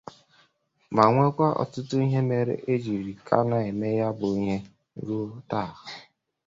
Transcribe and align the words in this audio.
mà 0.95 1.03
nwekwa 1.13 1.47
ọtụtụ 1.61 1.95
ihe 2.05 2.21
mere 2.29 2.53
e 2.73 2.75
jiri 2.83 3.13
ka 3.27 3.37
na-eme 3.49 3.87
ya 3.99 4.07
bụ 4.19 4.27
ihe 4.41 4.57
ruo 5.05 5.25
taa 5.49 5.71